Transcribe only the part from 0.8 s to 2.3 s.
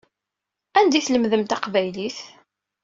i tlemdem taqbaylit?